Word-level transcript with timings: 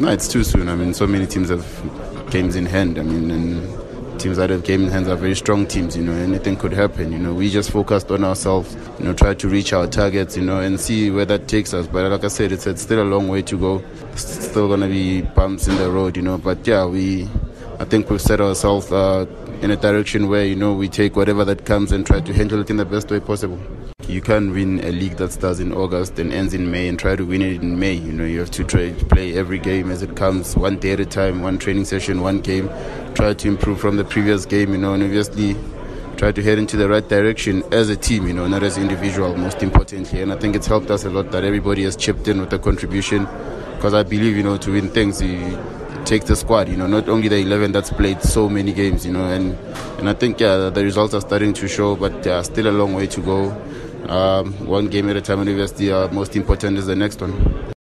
No, 0.00 0.08
it's 0.08 0.28
too 0.28 0.44
soon. 0.44 0.70
I 0.70 0.76
mean, 0.76 0.94
so 0.94 1.06
many 1.06 1.26
teams 1.26 1.50
have 1.50 2.30
games 2.30 2.56
in 2.56 2.64
hand. 2.64 2.98
I 2.98 3.02
mean, 3.02 3.30
and 3.30 4.18
teams 4.18 4.38
that 4.38 4.48
have 4.48 4.64
games 4.64 4.84
in 4.84 4.90
hand 4.90 5.08
are 5.08 5.14
very 5.14 5.34
strong 5.34 5.66
teams. 5.66 5.94
You 5.94 6.02
know, 6.02 6.12
anything 6.14 6.56
could 6.56 6.72
happen. 6.72 7.12
You 7.12 7.18
know, 7.18 7.34
we 7.34 7.50
just 7.50 7.70
focused 7.70 8.10
on 8.10 8.24
ourselves. 8.24 8.74
You 8.98 9.04
know, 9.04 9.12
try 9.12 9.34
to 9.34 9.46
reach 9.46 9.74
our 9.74 9.86
targets. 9.86 10.38
You 10.38 10.42
know, 10.42 10.58
and 10.58 10.80
see 10.80 11.10
where 11.10 11.26
that 11.26 11.48
takes 11.48 11.74
us. 11.74 11.86
But 11.86 12.10
like 12.10 12.24
I 12.24 12.28
said, 12.28 12.50
it's, 12.50 12.66
it's 12.66 12.80
still 12.80 13.02
a 13.02 13.04
long 13.04 13.28
way 13.28 13.42
to 13.42 13.58
go. 13.58 13.84
It's 14.12 14.22
still 14.22 14.68
gonna 14.68 14.88
be 14.88 15.20
bumps 15.20 15.68
in 15.68 15.76
the 15.76 15.90
road. 15.90 16.16
You 16.16 16.22
know, 16.22 16.38
but 16.38 16.66
yeah, 16.66 16.86
we. 16.86 17.28
I 17.78 17.84
think 17.84 18.08
we've 18.08 18.22
set 18.22 18.40
ourselves 18.40 18.90
uh, 18.90 19.26
in 19.62 19.70
a 19.70 19.76
direction 19.76 20.28
where 20.28 20.44
you 20.44 20.56
know 20.56 20.72
we 20.72 20.88
take 20.88 21.16
whatever 21.16 21.44
that 21.44 21.64
comes 21.66 21.92
and 21.92 22.06
try 22.06 22.20
to 22.20 22.32
handle 22.32 22.60
it 22.60 22.70
in 22.70 22.76
the 22.76 22.84
best 22.84 23.10
way 23.10 23.20
possible. 23.20 23.60
You 24.08 24.20
can't 24.20 24.52
win 24.52 24.80
a 24.82 24.90
league 24.90 25.16
that 25.18 25.30
starts 25.32 25.60
in 25.60 25.72
August 25.72 26.18
and 26.18 26.32
ends 26.32 26.52
in 26.52 26.70
May 26.70 26.88
and 26.88 26.98
try 26.98 27.14
to 27.14 27.24
win 27.24 27.42
it 27.42 27.62
in 27.62 27.78
May. 27.78 27.92
You 27.92 28.12
know, 28.12 28.24
you 28.24 28.40
have 28.40 28.50
to 28.52 28.64
try 28.64 28.90
to 28.90 29.04
play 29.04 29.36
every 29.36 29.58
game 29.58 29.90
as 29.90 30.02
it 30.02 30.16
comes, 30.16 30.56
one 30.56 30.78
day 30.78 30.92
at 30.92 31.00
a 31.00 31.06
time, 31.06 31.42
one 31.42 31.58
training 31.58 31.84
session, 31.84 32.20
one 32.20 32.40
game. 32.40 32.68
Try 33.14 33.34
to 33.34 33.48
improve 33.48 33.80
from 33.80 33.96
the 33.96 34.04
previous 34.04 34.46
game, 34.46 34.72
you 34.72 34.78
know, 34.78 34.94
and 34.94 35.02
obviously 35.02 35.54
try 36.16 36.32
to 36.32 36.42
head 36.42 36.58
into 36.58 36.76
the 36.76 36.88
right 36.88 37.08
direction 37.08 37.62
as 37.72 37.88
a 37.88 37.96
team, 37.96 38.26
you 38.26 38.32
know, 38.34 38.48
not 38.48 38.62
as 38.62 38.78
individual, 38.78 39.36
most 39.36 39.62
importantly. 39.62 40.20
And 40.20 40.32
I 40.32 40.36
think 40.36 40.56
it's 40.56 40.66
helped 40.66 40.90
us 40.90 41.04
a 41.04 41.10
lot 41.10 41.30
that 41.30 41.44
everybody 41.44 41.84
has 41.84 41.96
chipped 41.96 42.26
in 42.26 42.40
with 42.40 42.52
a 42.52 42.58
contribution 42.58 43.28
because 43.76 43.94
I 43.94 44.02
believe, 44.02 44.36
you 44.36 44.42
know, 44.42 44.56
to 44.56 44.72
win 44.72 44.88
things, 44.88 45.22
you, 45.22 45.58
take 46.04 46.24
the 46.24 46.36
squad, 46.36 46.68
you 46.68 46.76
know, 46.76 46.86
not 46.86 47.08
only 47.08 47.28
the 47.28 47.38
11 47.38 47.72
that's 47.72 47.90
played 47.90 48.22
so 48.22 48.48
many 48.48 48.72
games, 48.72 49.06
you 49.06 49.12
know, 49.12 49.24
and, 49.24 49.56
and 49.98 50.08
I 50.08 50.14
think, 50.14 50.40
yeah, 50.40 50.70
the 50.70 50.82
results 50.82 51.14
are 51.14 51.20
starting 51.20 51.52
to 51.54 51.68
show, 51.68 51.96
but 51.96 52.24
yeah, 52.24 52.42
still 52.42 52.68
a 52.68 52.72
long 52.72 52.94
way 52.94 53.06
to 53.08 53.20
go. 53.20 53.50
Um, 54.08 54.52
one 54.66 54.88
game 54.88 55.08
at 55.08 55.16
a 55.16 55.20
time, 55.20 55.40
and 55.40 55.48
obviously, 55.48 55.92
uh, 55.92 56.08
most 56.08 56.34
important 56.34 56.78
is 56.78 56.86
the 56.86 56.96
next 56.96 57.20
one. 57.20 57.60